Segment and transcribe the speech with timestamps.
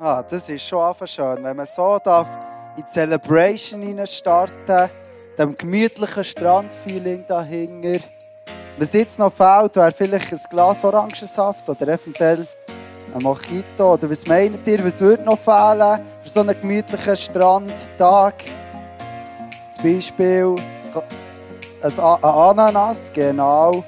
[0.00, 2.28] Ah, das ist schon einfach schön, wenn man so darf
[2.76, 4.88] in die Celebration starten
[5.36, 7.98] dem gemütlichen Strandfeeling dahinter.
[8.78, 12.46] Was jetzt noch fehlt, wäre vielleicht ein Glas Orangensaft oder eventuell
[13.12, 13.94] ein Mojito.
[13.94, 18.34] Oder was meint ihr, was würde noch fehlen für so einen gemütlichen Strandtag?
[19.72, 20.54] Zum Beispiel
[21.82, 23.82] ein Ananas, genau.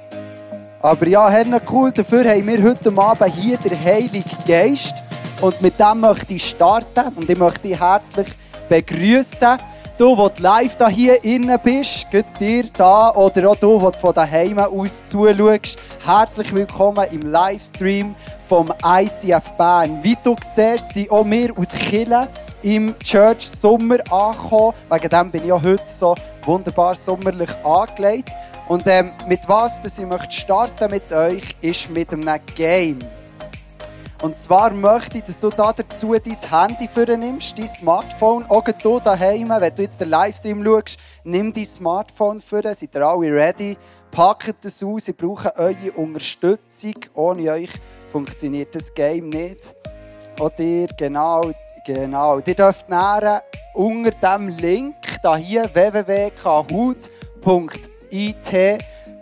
[0.83, 4.95] Aber ja, Herr, cool, dafür haben wir heute Abend hier den Heiligen Geist.
[5.41, 8.29] Und mit dem möchte ich starten und ich möchte dich herzlich
[8.69, 9.57] begrüßen.
[9.97, 14.15] Du, der live da hier innen bist, geht dir da oder auch du, der von
[14.15, 18.15] daheim aus zuschaust, herzlich willkommen im Livestream
[18.49, 20.01] vom ICF Bern.
[20.03, 22.29] Wie du siehst, sind auch wir aus Chile
[22.63, 24.75] im Church Sommer angekommen.
[24.91, 28.30] Wegen dem bin ich auch heute so wunderbar sommerlich angelegt.
[28.69, 32.99] Und ähm, mit was dass ich möchte starten mit euch, ist mit einem Game.
[34.23, 38.45] Und zwar möchte ich, dass du da dazu dein Handy nimmst, dein Smartphone.
[38.51, 42.63] Auch du daheim, wenn du jetzt den Livestream schaust, nimm dein Smartphone für.
[42.74, 43.79] Seid ihr alle ready?
[44.10, 45.09] Packt es aus.
[45.09, 46.95] Ich brauche eure Unterstützung.
[47.15, 47.71] Ohne euch
[48.13, 49.63] funktioniert das Game nicht.
[50.38, 51.52] Auch ihr, genau,
[51.87, 52.41] genau.
[52.41, 56.95] Ihr dürft näher unter dem Link, da hier www.kahut.it,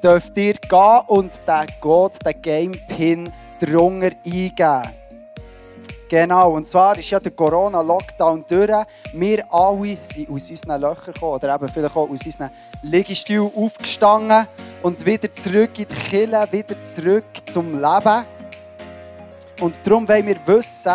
[0.03, 4.83] dürft ihr gehen und den Code, den Game-Pin drunter eingeben.
[6.09, 8.87] Genau, und zwar ist ja der Corona-Lockdown durch.
[9.13, 12.51] Wir alle sind aus unseren Löchern gekommen oder eben vielleicht auch aus unseren
[12.83, 14.47] Liegestühlen aufgestanden
[14.83, 18.25] und wieder zurück in die Kille, wieder zurück zum Leben.
[19.61, 20.95] Und darum wollen wir wissen,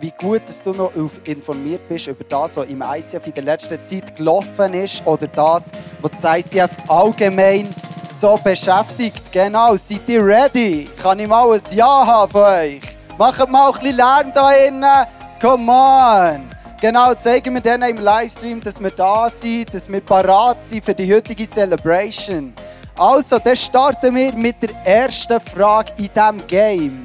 [0.00, 0.92] wie gut dass du noch
[1.24, 5.70] informiert bist über das, was im ICF in der letzten Zeit gelaufen ist oder das,
[6.00, 7.68] was das ICF allgemein
[8.14, 9.32] so beschäftigt.
[9.32, 10.88] Genau, seid ihr ready?
[11.02, 12.80] Kann ich mal ein Ja haben von euch?
[13.18, 15.06] Macht mal ein bisschen Lärm da innen.
[15.40, 16.48] Come on!
[16.80, 20.94] Genau, zeigen wir denen im Livestream, dass wir da sind, dass wir parat sind für
[20.94, 22.54] die heutige Celebration.
[22.98, 27.02] Also, dann starten wir mit der ersten Frage in diesem Game.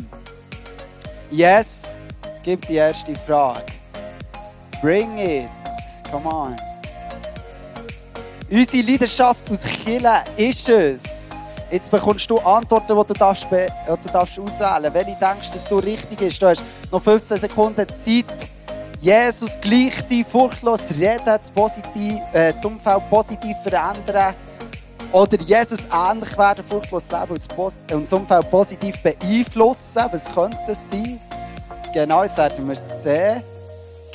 [1.30, 1.98] Yes,
[2.44, 3.74] gib die erste Frage.
[4.82, 5.50] Bring it.
[6.10, 6.56] Come on.
[8.50, 11.30] Unsere Leidenschaft aus Chile ist es.
[11.72, 15.80] Jetzt bekommst du Antworten, die du, darfst, die du darfst auswählen Welche denkst dass du
[15.80, 16.40] richtig ist?
[16.40, 16.62] Du hast
[16.92, 18.26] noch 15 Sekunden Zeit.
[19.02, 24.36] Jesus gleich sein, furchtlos reden, das, positiv, äh, das Umfeld positiv verändern.
[25.12, 27.40] Oder Jesus ähnlich werden, furchtlos leben
[27.94, 30.04] und das Umfeld positiv beeinflussen.
[30.12, 31.20] Was könnte das sein?
[31.94, 33.42] Genau, jetzt werden wir es sehen.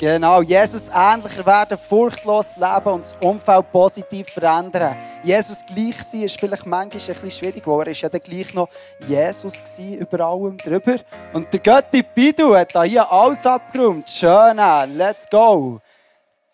[0.01, 4.97] Genau, Jesus ähnlicher werden, furchtlos leben und das Umfeld positiv verändern.
[5.23, 8.51] Jesus gleich sein ist vielleicht manchmal ein bisschen schwierig, weil er ist ja dann gleich
[8.55, 8.67] noch
[9.07, 10.95] Jesus war, über allem drüber.
[11.33, 14.09] Und der Götti Bidu hat hier alles abgeräumt.
[14.09, 14.57] Schön,
[14.97, 15.79] let's go.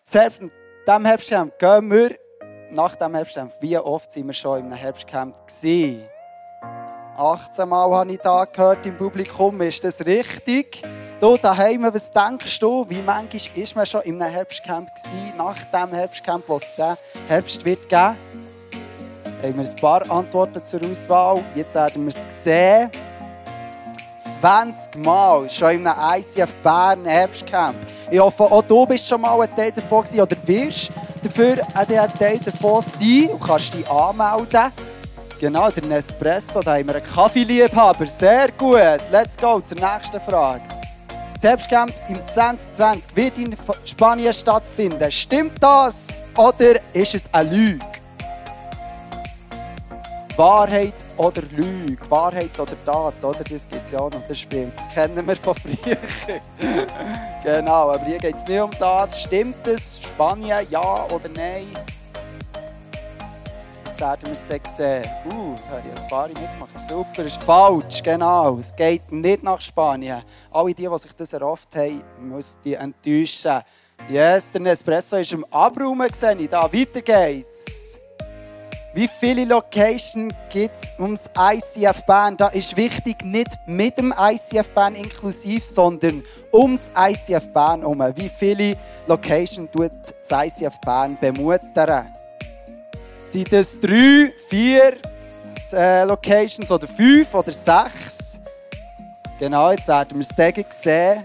[0.06, 0.50] Diesem
[1.06, 2.16] Herbstcamp gehen wir,
[2.70, 6.02] nach dem Herbstcamp, wie oft sind wir schon einem Herbstcamp gewesen?
[7.16, 10.82] 18 Mal habe ich da gehört im Publikum, ist das richtig?
[11.20, 15.56] Du daheim, was denkst du, wie manchmal ist man schon in einem Herbstcamp gewesen, nach
[15.64, 16.96] dem Herbstcamp, was es diesen
[17.26, 18.16] Herbst wird geben?
[19.42, 21.44] Haben wir ein paar Antworten zur Auswahl.
[21.56, 22.88] Jetzt werden wir es sehen.
[24.40, 27.76] 20 Mal schon in einem ICF Bern Herbstcamp.
[28.12, 30.92] Ich hoffe, auch du bist schon mal ein Teil davon gewesen, oder wirst
[31.24, 34.70] dafür ein Teil davon sein und kannst dich anmelden.
[35.40, 38.06] Genau, der Nespresso, da haben wir einen Kaffeeliebhaber.
[38.06, 39.00] Sehr gut.
[39.10, 40.77] Let's go zur nächsten Frage.
[41.38, 45.12] Selbstcamp im 2020 wird in Spanien stattfinden.
[45.12, 47.86] Stimmt das oder ist es eine Lüge?
[50.36, 52.10] Wahrheit oder Lüge?
[52.10, 53.38] Wahrheit oder Tat, oder?
[53.38, 54.72] Das gibt es ja noch, das Spiel.
[54.74, 55.96] Das kennen wir von früher.
[57.44, 59.20] genau, aber hier geht es nicht um das.
[59.20, 60.00] Stimmt es?
[60.02, 61.66] Spanien, ja oder nein?
[63.98, 65.10] Werden wir es dann sehen.
[65.26, 66.88] Uh, habe ich ein paar mitgemacht.
[66.88, 68.58] Super, ist falsch, genau.
[68.58, 70.22] Es geht nicht nach Spanien.
[70.52, 73.60] Alle die, die sich das erhofft haben, müssen die enttäuschen.
[74.08, 76.48] Yes, der Nespresso ist im Abraum gesehen.
[76.48, 77.88] Da, weiter geht's.
[78.94, 82.36] Wie viele Locations gibt es ums ICF Bern?
[82.36, 86.22] Da ist wichtig, nicht mit dem ICF Bern inklusiv, sondern
[86.52, 88.00] ums ICF Bern herum.
[88.14, 88.76] Wie viele
[89.08, 89.90] Locations tut
[90.28, 92.12] das ICF Bern bemuttern?
[93.30, 94.96] Sind es drei, vier
[95.72, 98.38] äh, Locations oder fünf oder sechs?
[99.38, 101.24] Genau, jetzt werden wir es Degen sehen.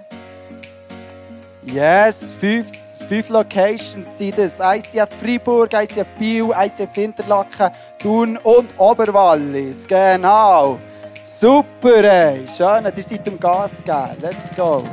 [1.64, 2.68] Yes, fünf,
[3.08, 4.60] fünf Locations sind es.
[4.60, 9.88] ICF Freiburg, ICF Biel, ICF Interlaken, Thun und Oberwallis.
[9.88, 10.78] Genau.
[11.24, 12.46] Super, ey.
[12.50, 14.18] Schön, ihr seid im Gas gegeben.
[14.22, 14.84] Let's go.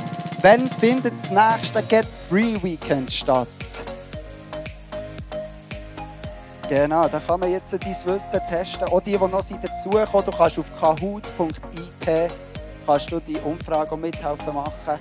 [0.41, 3.49] Wann findet das nächste Get Free Weekend statt?
[6.71, 8.87] Genau, da kann man jetzt dein Wissen testen.
[8.87, 12.31] Auch die, die noch dazukommen, du kannst auf kahoot.it
[12.85, 14.97] kannst du die Umfrage mithelfen machen.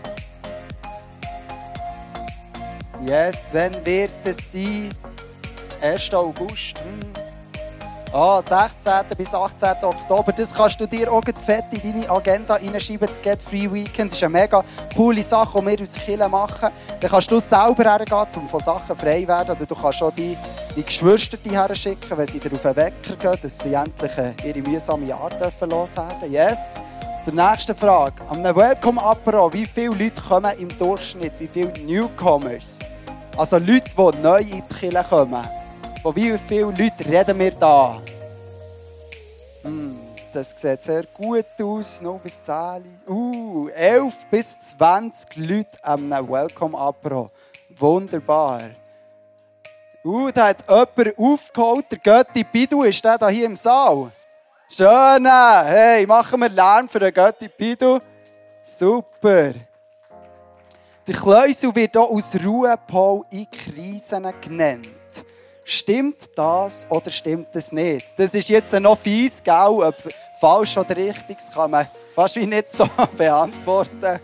[3.07, 4.89] Yes, wann wird es sein?
[5.81, 6.13] 1.
[6.13, 6.77] August.
[6.81, 7.20] Hm.
[8.13, 9.17] Ah, 16.
[9.17, 9.85] bis 18.
[9.85, 10.33] Oktober.
[10.33, 13.07] Das kannst du dir auch fett in deine Agenda reinschreiben.
[13.07, 14.65] Das Get Free Weekend Das ist eine mega
[14.97, 16.71] coole Sache, die wir aus Kirche machen.
[17.01, 19.57] Dann kannst du selber hergehen, um von Sachen frei zu werden.
[19.57, 20.37] Oder du kannst auch die,
[20.75, 24.33] die Geschwister her schicken, wenn sie dir auf den Wecker gehen, dass sie endlich äh,
[24.45, 26.59] ihre mühsame Jahre loswerden Yes.
[27.25, 28.15] Zur nächsten Frage.
[28.29, 31.35] Am Welcome Apero, wie viele Leute kommen im Durchschnitt?
[31.39, 32.81] Wie viele Newcomers?
[33.37, 35.60] Also Leute, die neu in die Kirche kommen.
[36.03, 38.01] Von wie vielen Leuten reden wir da?
[39.63, 39.95] Hm,
[40.33, 42.01] das sieht sehr gut aus.
[42.01, 43.03] 0 bis 10.
[43.07, 47.27] Uh, 11 bis 20 Leute am Welcome Apro.
[47.77, 48.71] Wunderbar.
[50.03, 51.85] Uh, da hat jemand aufgeholt.
[51.91, 54.11] Der Götti Pidu ist der hier im Saal.
[54.71, 55.27] Schön.
[55.27, 58.01] Hey, machen wir Lärm für den Götti Pidu.
[58.63, 59.53] Super.
[61.07, 65.00] Der Kleusel wird auch aus Ruhepol in Krisen genannt.
[65.73, 68.09] Stimmt das oder stimmt es nicht?
[68.17, 69.55] Das ist jetzt noch fies, gell?
[69.55, 69.95] Ob
[70.41, 74.19] falsch oder richtig, das kann man fast wie nicht so beantworten.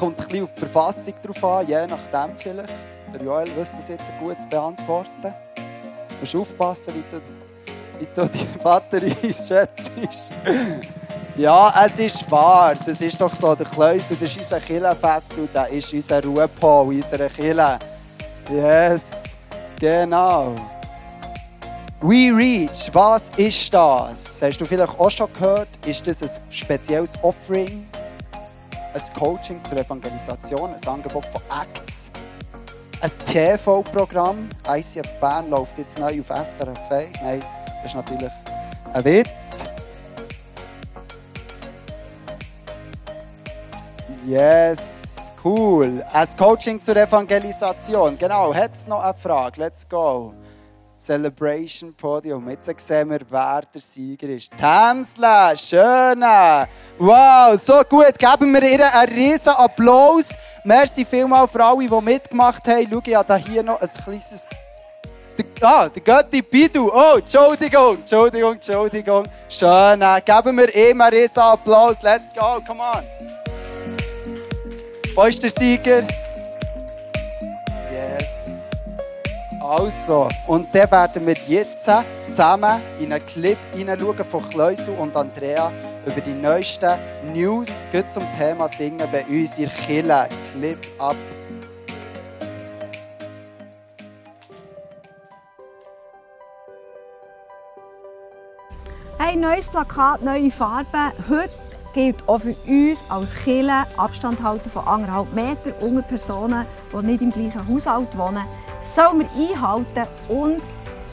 [0.00, 2.72] Kommt ein bisschen auf die Verfassung drauf an, je nachdem vielleicht.
[3.12, 5.10] Der Joel wüsste das jetzt gut zu beantworten.
[5.20, 9.92] Du musst aufpassen, wie du, wie du die Batterie schätzt.
[11.36, 12.74] Ja, es ist wahr.
[12.86, 13.54] Das ist doch so.
[13.54, 17.78] Der Kleusel, das ist unser Killenfett und das ist unser Ruhepol, unserer Kille.
[18.50, 19.33] Yes.
[19.80, 20.54] Genau.
[22.00, 24.42] We Reach, was ist das?
[24.42, 25.68] Hast du vielleicht auch schon gehört?
[25.86, 27.86] Ist das ein spezielles Offering?
[28.92, 32.10] Ein Coaching zur Evangelisation, ein Angebot von Acts?
[33.00, 34.48] Ein TV-Programm?
[34.68, 37.08] ICF Bern läuft jetzt neu auf SRF 1.
[37.22, 37.42] Nein,
[37.82, 38.30] das ist natürlich
[38.92, 39.28] ein Witz.
[44.24, 45.03] Yes.
[45.44, 46.02] Cool.
[46.10, 48.16] Ein Coaching zur Evangelisation.
[48.16, 49.60] Genau, hat es noch eine Frage?
[49.60, 50.32] Let's go.
[50.96, 52.48] Celebration Podium.
[52.48, 54.50] Jetzt sehen wir, wer der Sieger ist.
[54.56, 56.24] Tänzle, schön.
[56.98, 58.18] Wow, so gut.
[58.18, 60.30] Geben wir ihr einen riesen Applaus.
[60.64, 62.88] Merci vielmals für alle, die mitgemacht haben.
[62.90, 64.46] Schau, ich habe hier noch ein kleines...
[65.60, 66.90] Ah, der Götti Bidu.
[66.90, 69.24] Oh, Entschuldigung, Entschuldigung, Entschuldigung.
[69.50, 70.02] Schön.
[70.24, 71.96] Geben wir ihm einen riesen Applaus.
[72.00, 73.04] Let's go, come on.
[75.14, 76.02] Wo ist der Sieger?
[77.92, 78.68] Yes.
[79.60, 81.86] Also, und dann werden wir jetzt
[82.26, 85.70] zusammen in einen Clip hineinschauen von Kleusel und Andrea
[86.04, 86.98] über die neuesten
[87.32, 90.28] News zum Thema Singen bei uns in Kille.
[90.52, 91.14] Clip ab.
[99.18, 101.12] Hey, neues Plakat, neue Farben.
[101.28, 101.63] Heute
[101.94, 107.22] gilt auch für uns als Kirche Abstand halten von anderthalb Meter unter Personen, die nicht
[107.22, 108.42] im gleichen Haushalt wohnen.
[108.94, 110.62] Sollen wir einhalten und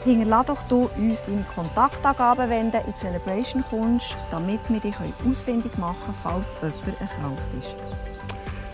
[0.04, 4.94] hinterlass doch du uns deine Kontaktangaben, wenn du in die Celebration kommst, damit wir dich
[5.28, 8.02] ausfindig machen können, falls jemand erkrankt ist.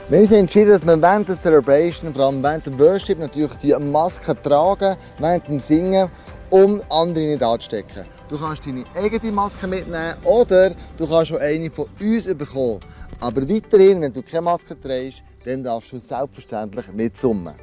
[0.08, 3.52] Wir haben uns entschieden, dass wir während der Celebration, vor allem während der Worship, natürlich
[3.62, 6.08] die Maske tragen, während dem Singen,
[6.50, 8.06] um andere nicht anzustecken.
[8.28, 12.80] Du kannst deine eigene Maske mitnehmen oder du kannst auch eine von uns bekommen.
[13.20, 17.54] Aber weiterhin, wenn du keine Maske trägst, dann darfst du selbstverständlich nicht summen.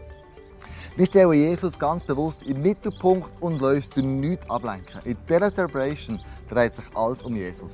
[0.97, 5.01] Wir stellen Jesus ganz bewusst im Mittelpunkt und lassen uns nichts ablenken.
[5.03, 7.73] In dieser Celebration dreht sich alles um Jesus.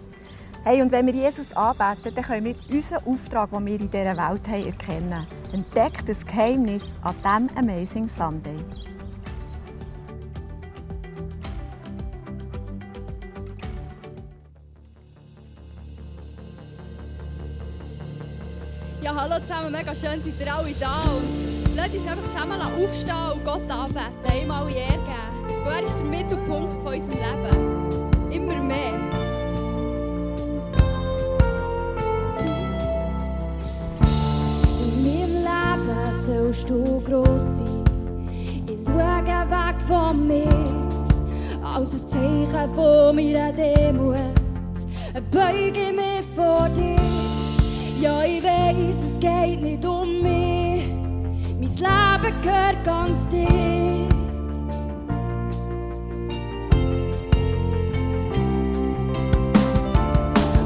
[0.63, 4.17] Hey, und wenn wir Jesus anbeten, dann können wir unseren Auftrag, den wir in dieser
[4.17, 5.27] Welt haben, erkennen.
[5.53, 8.57] Entdeckt das Geheimnis an diesem Amazing Sunday.
[19.03, 21.01] Ja, hallo zusammen, mega schön seid ihr alle da.
[21.75, 25.65] Lasst uns einfach zusammen aufstehen und Gott anbeten, ihm alle Ehre geben.
[25.65, 28.31] Er ist der Mittelpunkt von unserem Leben.
[28.31, 28.93] Immer mehr.
[34.85, 37.27] In meinem Leben sollst du gross
[37.57, 37.83] sein.
[38.67, 40.47] Ich schaue weg von mir.
[41.63, 44.19] Als ein Zeichen von meiner Demut
[45.31, 47.10] beuge ich mich vor dir.
[48.01, 50.87] Ja, ich weiß, es geht nicht um mich.
[51.59, 54.07] Mein Leben gehört ganz dir.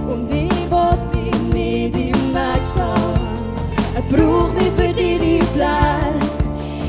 [0.10, 3.20] Und ich wollte dich nicht im Weg stehen.
[3.96, 6.20] Er braucht mich für deine Pläne.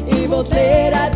[0.07, 1.13] Ich wollte lernen,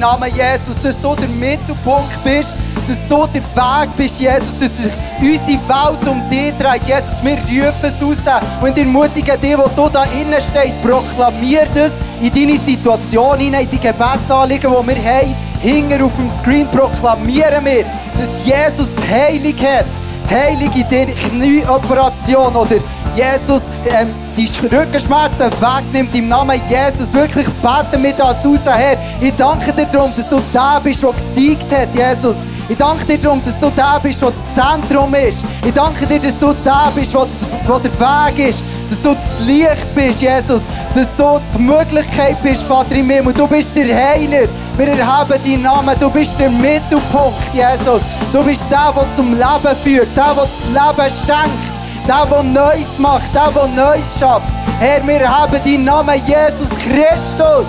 [0.00, 2.54] Namen Jesus, dass du der Mittelpunkt bist,
[2.88, 6.84] dass du der Weg bist, Jesus, dass sich unsere Welt um dich dreht.
[6.86, 11.92] Jesus, wir rufen es raus und ermutigen dich, wo du da innen stehst, proklamier das
[12.18, 15.36] in deine Situation hinein, in die Gebetsanliegen, die wir haben.
[15.60, 17.84] Hinger auf dem Screen proklamieren wir,
[18.18, 19.86] dass Jesus die Heilung hat.
[20.30, 22.76] Die Heilung in der Knieoperation oder
[23.14, 27.12] Jesus ähm, die Rückenschmerzen wegnimmt im Namen Jesus.
[27.12, 28.96] Wirklich beten wir das raus, Herr.
[29.20, 32.36] Ich danke dir darum, dass du der bist, der gesiegt hat, Jesus.
[32.68, 35.42] Ich danke dir darum, dass du der bist, der das Zentrum ist.
[35.64, 37.26] Ich danke dir, dass du der bist, der
[37.66, 38.62] wo der Weg ist.
[38.88, 40.62] Dass du das Licht bist, Jesus.
[40.94, 43.34] Dass du die Möglichkeit bist, Vater im Himmel.
[43.34, 44.48] Du bist der Heiler.
[44.76, 45.96] Wir erheben deinen Namen.
[45.98, 48.02] Du bist der Mittelpunkt, Jesus.
[48.32, 50.08] Du bist der, der zum Leben führt.
[50.16, 51.69] Der, der das Leben schenkt.
[52.10, 53.32] Der, der Neues macht.
[53.32, 54.52] Der, der Neues schafft.
[54.80, 57.68] Herr, wir haben deinen Namen Jesus Christus.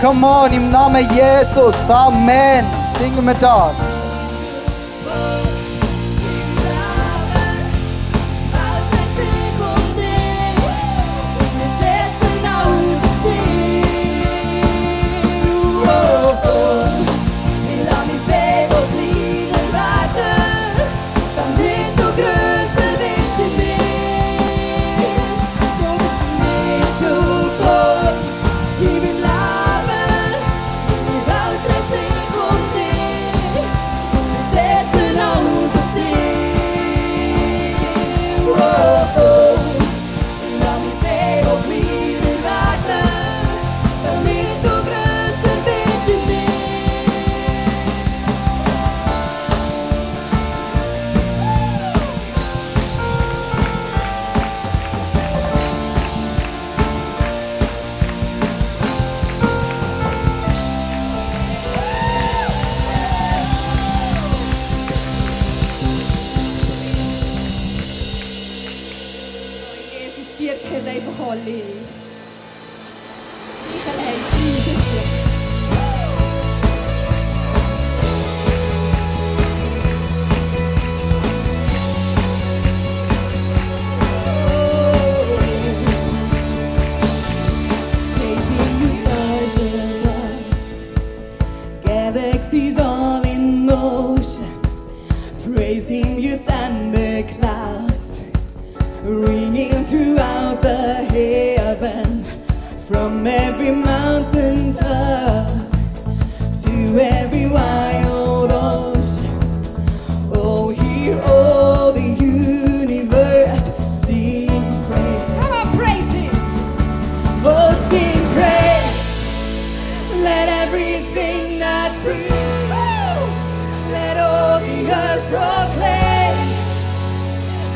[0.00, 1.74] Come on, im Namen Jesus.
[1.90, 2.64] Amen.
[2.98, 3.93] Singen wir das.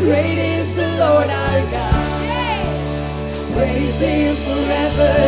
[0.09, 3.53] Great is the Lord our God.
[3.53, 5.28] Praise Him forever.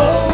[0.00, 0.27] Oh.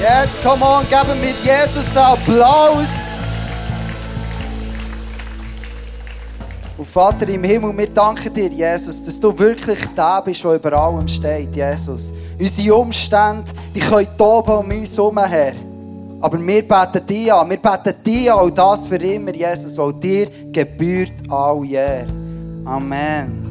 [0.00, 2.88] Yes, come on, geben wir Jesus Applaus.
[6.78, 10.72] Und Vater im Himmel, wir danken dir, Jesus, dass du wirklich da bist, der über
[10.72, 12.12] allem steht, Jesus.
[12.38, 15.52] Unsere Umstände, die können toben um uns herum, Herr.
[16.22, 19.92] Aber wir beten dich an, wir beten dich an und das für immer, Jesus, weil
[19.92, 22.06] dir gebührt all Jahr.
[22.64, 23.49] Amen.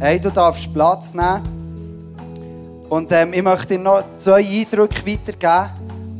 [0.00, 1.42] Hey, du darfst Platz nehmen.
[2.88, 5.70] Und ähm, ich möchte dir noch zwei Eindrücke weitergeben,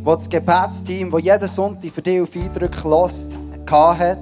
[0.00, 4.18] die das Gebetsteam, das jeden Sonntag für dich auf Eindrücke hört, hat.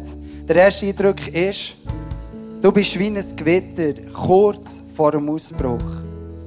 [0.47, 1.73] Der erste Eindruck ist,
[2.61, 6.03] du bist wie ein Gewitter, kurz vor dem Ausbruch.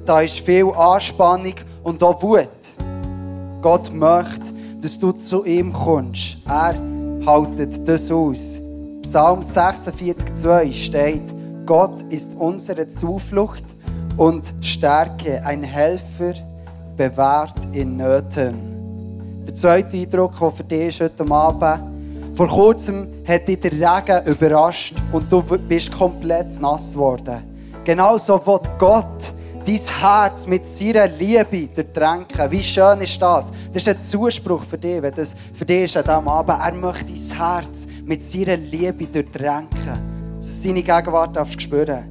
[0.06, 2.48] Da ist viel Anspannung und auch Wut.
[3.64, 6.38] Gott möchte, dass du zu ihm kommst.
[6.48, 6.76] Er
[7.26, 8.60] haltet das aus.
[9.02, 11.39] Psalm 46,2 steht,
[11.70, 13.64] Gott ist unsere Zuflucht
[14.18, 16.34] und Stärke, ein Helfer,
[16.98, 19.44] bewahrt in Nöten.
[19.46, 24.26] Der zweite Eindruck, der für dich ist heute Abend, vor kurzem hat dich der Regen
[24.26, 27.44] überrascht und du bist komplett nass geworden.
[27.84, 29.32] Genauso will Gott
[29.64, 32.50] dein Herz mit seiner Liebe durchtränken.
[32.50, 33.52] Wie schön ist das?
[33.72, 36.66] Das ist ein Zuspruch für dich, wenn das für dich ist an diesem Abend.
[36.66, 40.19] Er möchte dein Herz mit seiner Liebe durchtränken.
[40.40, 42.06] Dass du seine Gegenwart darfst spüren.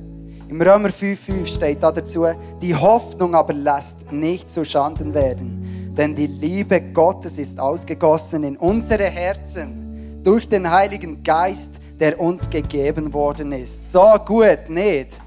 [0.51, 2.27] Im Römer 5,5 steht da dazu,
[2.61, 8.59] die Hoffnung aber lässt nicht zu Schanden werden, denn die Liebe Gottes ist ausgegossen in
[8.59, 13.91] unsere Herzen durch den Heiligen Geist, der uns gegeben worden ist.
[13.91, 15.19] So gut, nicht?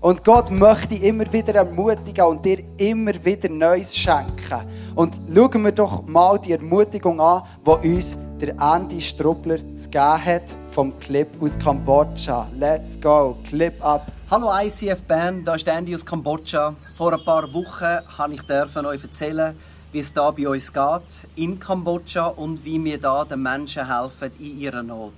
[0.00, 4.60] Und Gott möchte immer wieder ermutigen und dir immer wieder Neues schenken.
[4.94, 10.24] Und schauen wir doch mal die Ermutigung an, die uns der Andy Struppler zu geben
[10.24, 12.48] hat vom Clip aus Kambodscha.
[12.58, 14.10] Let's go, Clip up.
[14.28, 16.74] Hallo ICF Band, da ist Andy aus Kambodscha.
[16.96, 19.56] Vor ein paar Wochen habe ich euch erzählen,
[19.92, 24.32] wie es da bei uns geht in Kambodscha und wie wir da den Menschen helfen
[24.40, 25.12] in ihrer Not.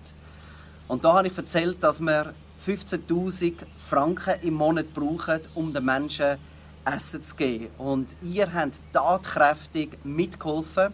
[0.89, 2.35] Und da habe ich erzählt, dass wir
[2.67, 6.37] 15.000 Franken im Monat brauchen, um den Menschen
[6.85, 7.69] Essen zu geben.
[7.79, 10.93] Und ihr habt tatkräftig mitgeholfen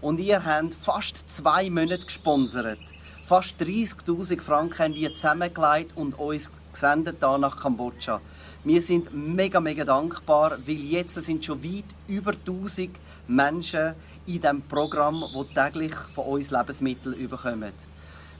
[0.00, 2.93] und ihr habt fast zwei Monate gesponsert.
[3.26, 8.20] Fast 30.000 Franken haben wir zusammengelegt und uns gesendet hier nach Kambodscha.
[8.64, 12.90] Wir sind mega, mega dankbar, weil jetzt sind schon weit über 1000
[13.26, 13.94] Menschen
[14.26, 17.72] in diesem Programm, die täglich von uns Lebensmittel bekommen.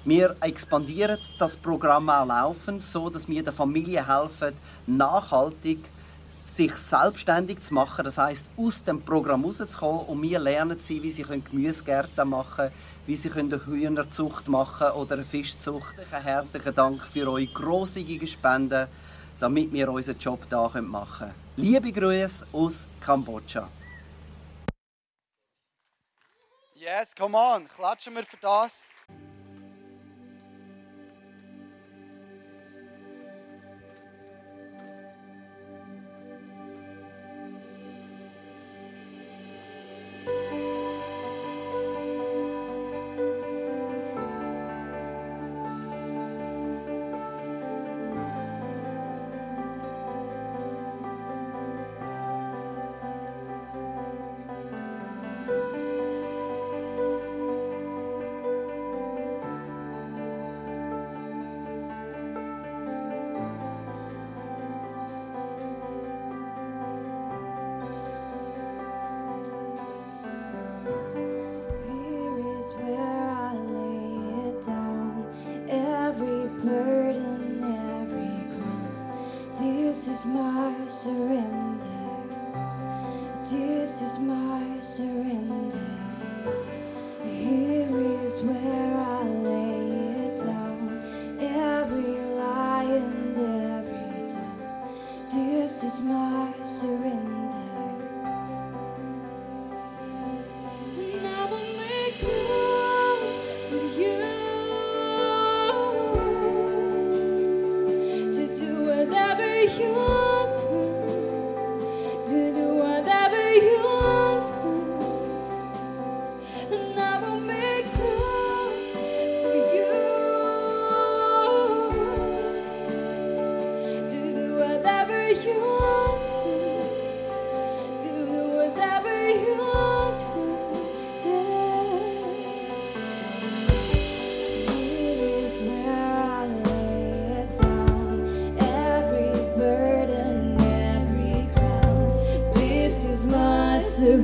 [0.04, 4.52] Wir expandieren das Programm auch laufend, so dass wir der Familie helfen,
[4.86, 5.78] nachhaltig
[6.44, 11.10] sich selbstständig zu machen, das heißt aus dem Programm rauszukommen und wir lernen sie, wie
[11.10, 12.72] sie Gemüsegärten machen können,
[13.06, 15.96] wie sie eine Hühnerzucht machen oder eine Fischzucht.
[16.10, 18.88] Herzlichen Dank für eure grosszügige Spenden,
[19.40, 21.34] damit wir unseren Job hier machen können.
[21.56, 23.68] Liebe Grüße aus Kambodscha.
[26.74, 28.88] Yes, come on, klatschen wir für das.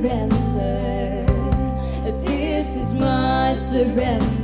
[0.01, 1.25] surrender.
[2.25, 4.40] This is my surrender.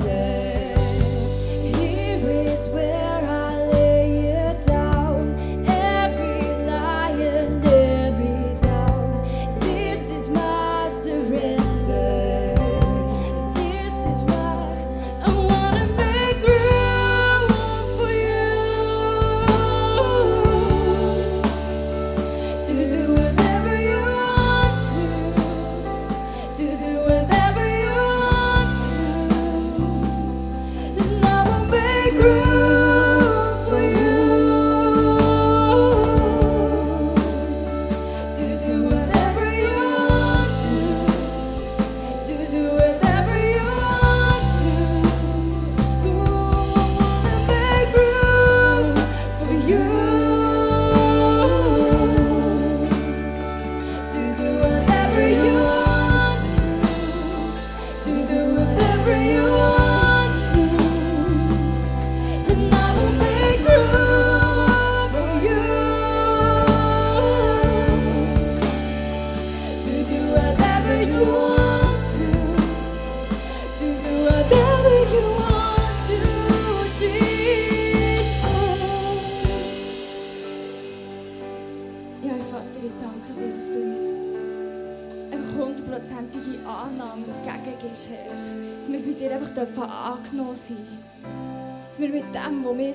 [92.28, 92.94] mit dem, wo wir,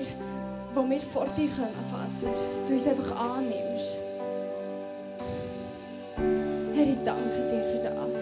[0.73, 2.31] wo wir vor dir kommen, Vater.
[2.51, 3.97] Dass du uns einfach annimmst.
[6.75, 8.17] Herr, ich danke dir für das.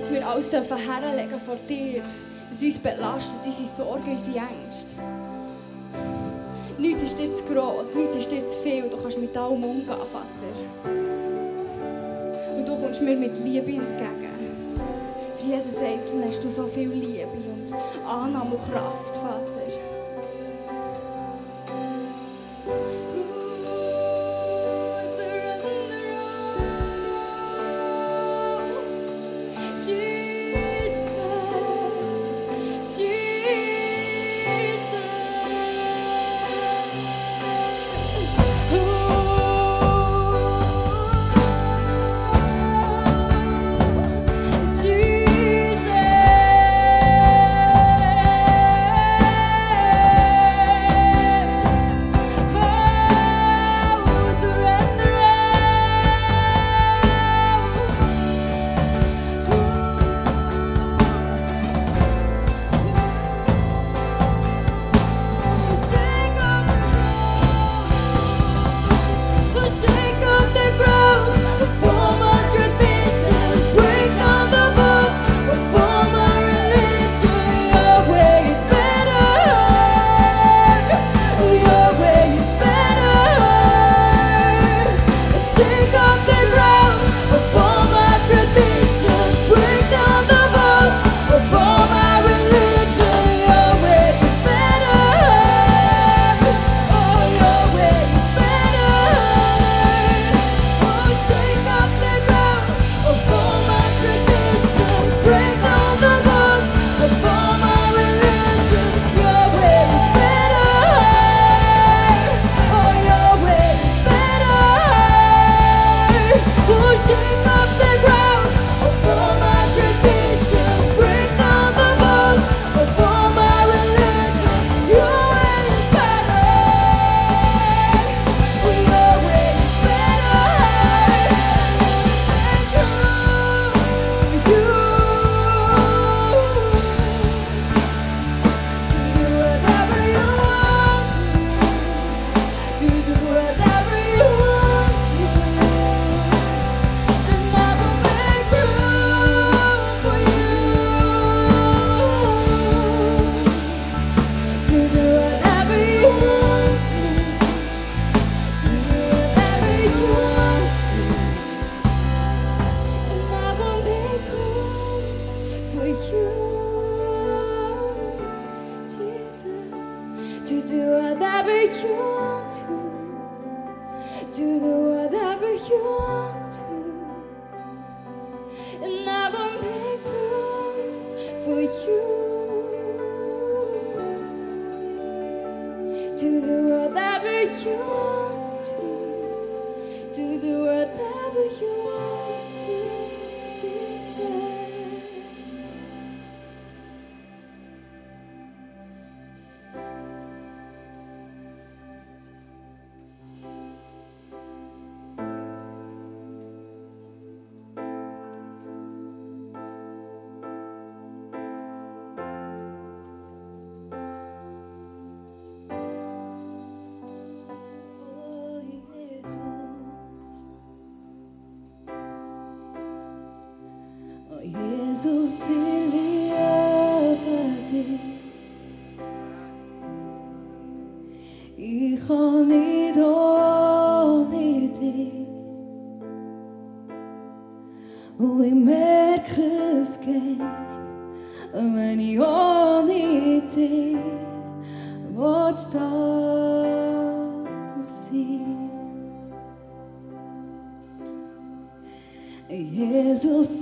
[0.00, 2.02] Dass wir alles dürfen herlegen vor dir.
[2.50, 5.00] Was uns belastet, unsere Sorgen, unsere Ängste.
[6.78, 8.88] Nichts ist dir zu gross, nichts ist dir zu viel.
[8.88, 10.54] Du kannst mit allem umgehen, Vater.
[12.56, 14.28] Und du kommst mir mit Liebe entgegen.
[15.38, 17.57] Für jedes Einzelne hast du so viel Liebe.
[18.08, 19.48] Annahme und Kraft, Vater.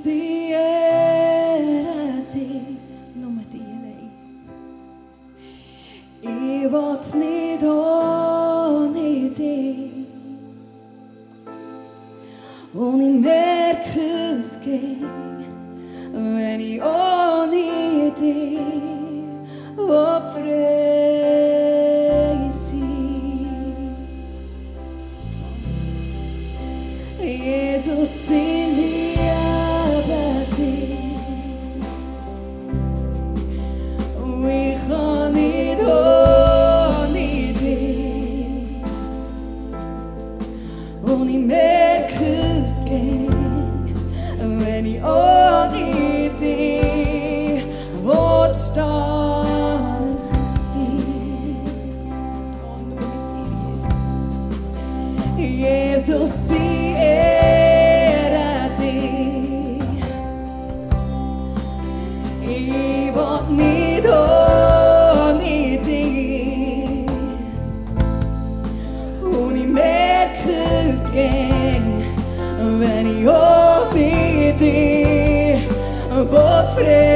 [0.06, 0.54] siete
[3.14, 4.06] nomad i elei.
[6.22, 7.85] I vårt nidor
[76.76, 77.15] will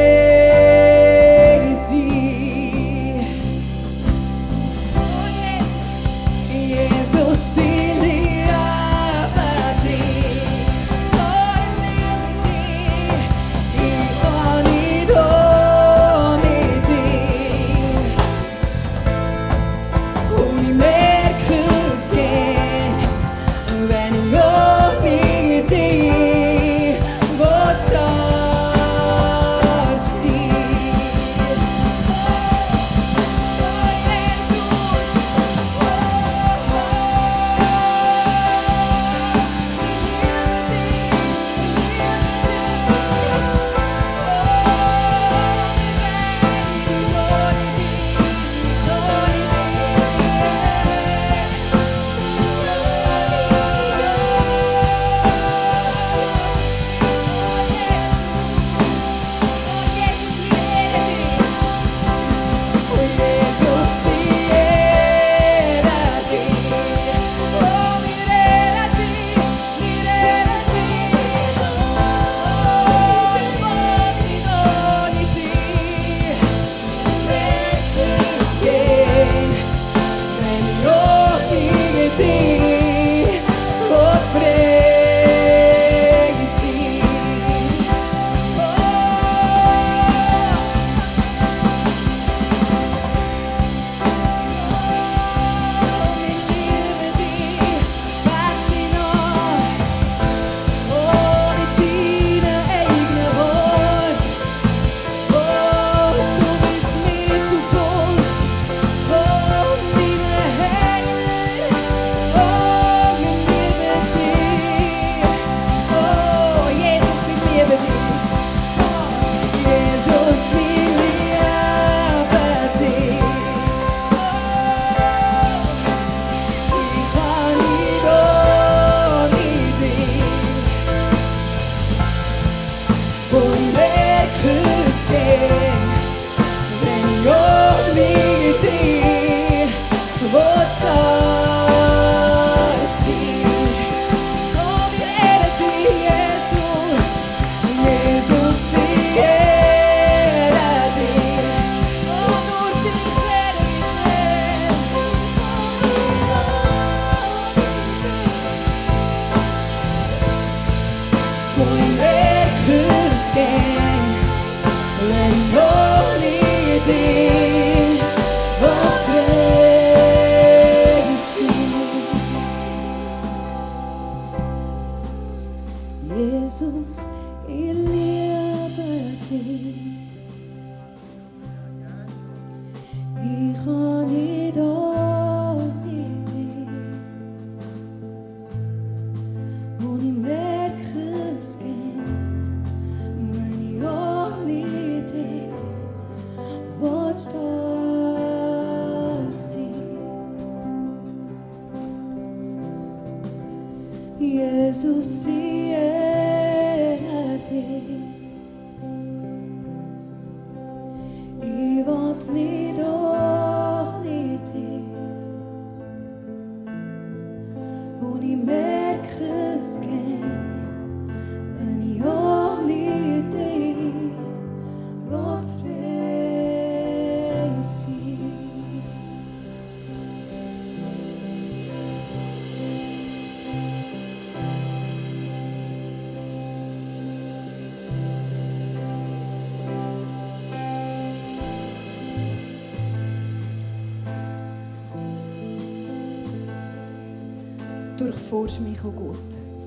[248.31, 249.17] durchforsch mich, oh Gott,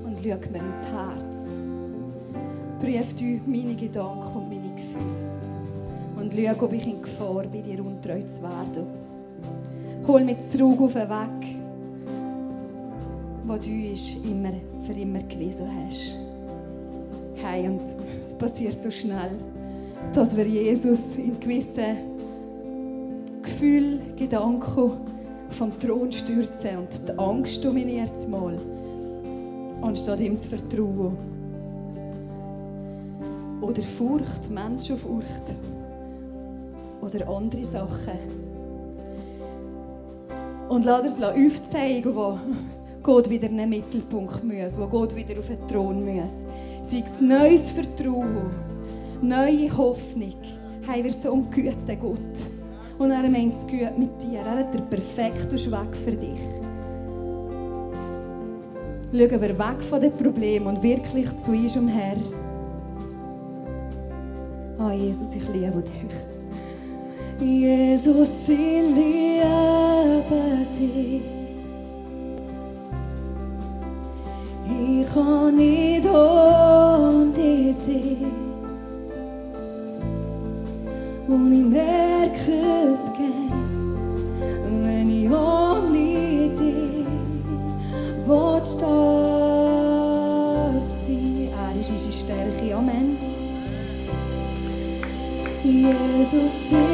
[0.04, 1.48] und schau mir ins Herz.
[2.80, 5.04] Prüf du meine Gedanken und meine Gefühle.
[6.18, 8.86] Und schau, ob ich in Gefahr bin, dir untreu zu werden.
[10.06, 11.56] Hol mich zurück auf den Weg,
[13.46, 14.52] wo du uns immer,
[14.82, 16.14] für immer gewesen hast.
[17.34, 17.82] Hey, und
[18.24, 19.32] es passiert so schnell,
[20.14, 21.96] dass wir Jesus in gewissen
[23.42, 25.03] Gefühl, Gedanken
[25.54, 28.58] vom Thron stürzen und die Angst dominiert mal,
[29.82, 31.16] anstatt ihm zu vertrauen.
[33.60, 35.42] Oder Furcht, Menschenfurcht.
[37.00, 38.18] Oder andere Sachen.
[40.68, 42.38] Und lass es aufzeigen, wo
[43.02, 46.32] Gott wieder in den Mittelpunkt muss, wo Gott wieder auf den Thron muss.
[46.82, 48.50] Sei es neues Vertrauen,
[49.22, 50.34] neue Hoffnung.
[50.86, 52.63] Haben wir so einen guten Gott.
[52.98, 54.40] Und er meint es gut mit dir.
[54.40, 56.40] Er hat den perfekten Schweck für dich.
[59.12, 62.16] Schauen wir weg von dem Problem und wirklich zu unserem Herr.
[64.78, 66.14] Ah, oh, Jesus, ich liebe dich.
[67.40, 69.44] Jesus, ich liebe
[70.78, 71.22] dich.
[74.66, 78.43] Ich kann nicht ohne dich.
[81.26, 82.52] Und ich merke
[82.92, 83.50] es gern,
[84.82, 87.06] wenn ich ohne dich
[88.26, 89.94] will stark
[90.88, 91.48] sein.
[91.50, 92.76] Er ist unsere Stärke.
[92.76, 93.16] Amen.
[95.62, 96.93] Jesus, ich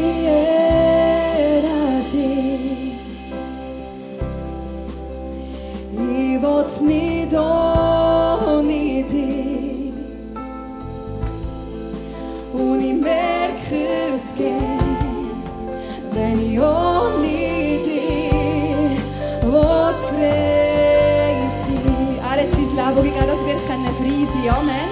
[22.95, 24.51] gegeben, dass wir frei sein können.
[24.51, 24.89] Amen.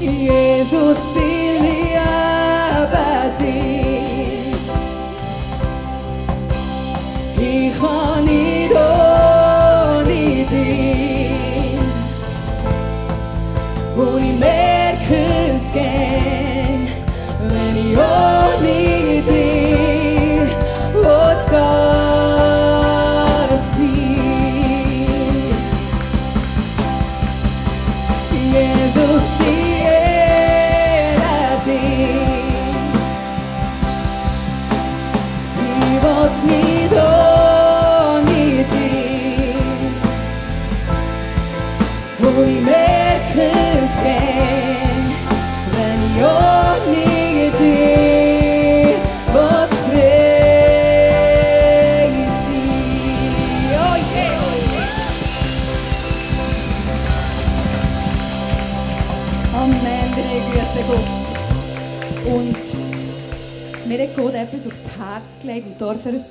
[0.00, 0.98] Jesus,
[65.60, 66.04] Gott.
[66.04, 66.26] Und